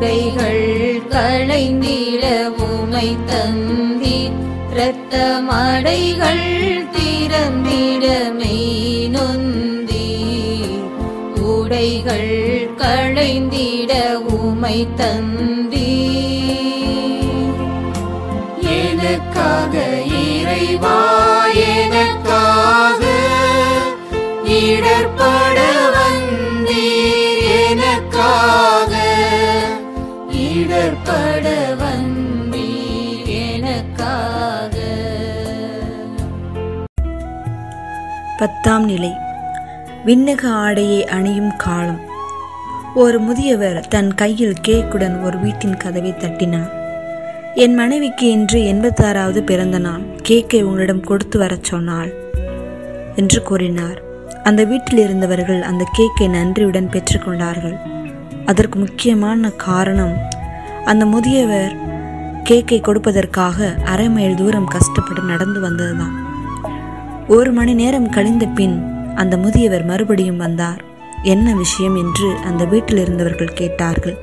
[0.00, 0.66] உடைகள்
[1.12, 2.24] களைந்திட
[2.66, 4.18] உமை தந்தி
[4.72, 5.14] இரத்த
[6.92, 8.04] திறந்திட
[8.38, 9.08] மெய்
[11.52, 12.32] உடைகள்
[12.76, 13.92] களைந்திட
[14.36, 15.90] உமை தந்தி.
[18.78, 19.74] எனக்காக
[20.22, 20.96] இறைவா
[21.74, 23.02] எனக்காக
[24.60, 25.58] இடர்பட
[38.38, 39.12] பத்தாம் நிலை.
[40.06, 42.00] விண்ணக ஆடையை அணியும் காலம்.
[42.94, 46.70] ஒரு முதியவர் தன் கையில் கேக்குடன் ஒரு வீட்டின் கதவை தட்டினார்.
[47.54, 50.00] என் மனைவிக்கு இன்று எண்பத்தாறாவது பிறந்த நாள்.
[50.28, 52.12] கேக்கை உங்களிடம் கொடுத்து வரச் சொன்னாள்
[53.16, 54.02] என்று கூறினார்.
[54.42, 57.78] அந்த வீட்டில் இருந்தவர்கள் அந்த கேக்கை நன்றியுடன் பெற்றுக்கொண்டார்கள்
[58.46, 60.16] அதற்கு முக்கியமான காரணம்
[60.84, 61.87] அந்த முதியவர்
[62.50, 66.14] கேக்கை கொடுப்பதற்காக அரை மைல் தூரம் கஷ்டப்பட்டு நடந்து வந்ததுதான்.
[67.28, 68.76] ஒரு மணி நேரம் கழிந்த பின்
[69.14, 70.84] அந்த முதியவர் மறுபடியும் வந்தார்.
[71.22, 74.16] என்ன விஷயம் என்று அந்த வீட்டில் இருந்தவர்கள் கேட்டார்கள்.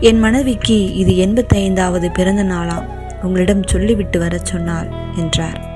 [0.00, 2.84] என் மனைவிக்கு இது எண்பத்தைந்தாவது பிறந்த நாளாம்.
[3.22, 5.74] உங்களிடம் சொல்லிவிட்டு வரச் சொன்னார் என்றார்.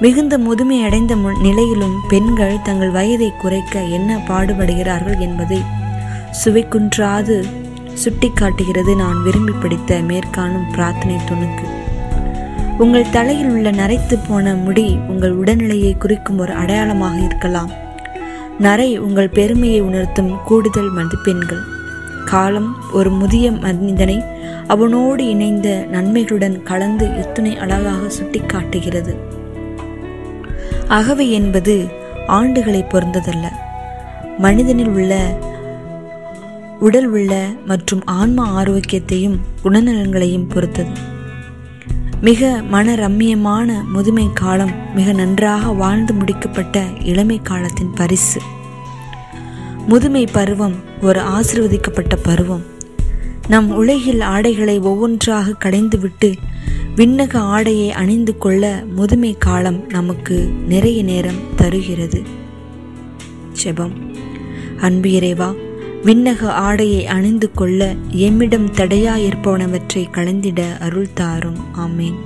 [0.00, 5.62] மிகுந்த முதுமை அடைந்த நிலையிலும் பெண்கள் தங்கள் வயதை குறைக்க என்ன பாடுபடுகிறார்கள் என்பதை
[6.44, 7.44] சுவைக்குன்றாது
[8.04, 8.96] சுட்டிக்காட்டுகிறது.
[8.96, 11.66] நான் விரும்பி படித்த மேற்காணும் பிரார்த்தனை துணுக்கு.
[12.78, 17.70] உங்கள் தலையில் உள்ள நரைத்து போன முடி உங்கள் உடல்நிலையை குறிக்கும் ஒரு அடையாளமாக இருக்கலாம்.
[18.58, 21.72] நரை உங்கள் பெருமையை உணர்த்தும் கூடுதல் மதிப்பெண்கள்.
[22.24, 24.22] காலம் ஒரு முதிய மனிதனை
[24.66, 29.16] அவனோடு இணைந்த நன்மைகளுடன் கலந்து எத்தனை அழகாக சுட்டிக்காட்டுகிறது.
[30.88, 31.86] அகவை என்பது
[32.28, 33.44] ஆண்டுகளை பொருந்ததல்ல.
[34.38, 35.38] மனிதனில் உள்ள
[36.80, 40.90] உடல் உள்ள மற்றும் ஆன்ம ஆரோக்கியத்தையும் குணநலன்களையும் பொறுத்தது.
[42.20, 48.40] மிக மன ரம்மியமான முதுமை காலம் மிக நன்றாக வாழ்ந்து முடிக்கப்பட்ட இளமை காலத்தின் பரிசு.
[49.86, 52.62] முதுமை பருவம் ஒரு ஆசிர்வதிக்கப்பட்ட பருவம்.
[53.48, 56.34] நம் உலகில் ஆடைகளை ஒவ்வொன்றாக கடைந்துவிட்டு
[56.96, 62.22] விண்ணக ஆடையை அணிந்து கொள்ள முதுமை காலம் நமக்கு நிறைய நேரம் தருகிறது.
[63.64, 63.92] செபம்.
[64.80, 65.54] அன்பு இறைவா
[66.04, 72.18] விண்ணக ஆடையை அணிந்து கொள்ள எம்மிடம் தடையாயிருப்பவனவற்றை களைந்திட அருள் தாரும் ஆமேன்.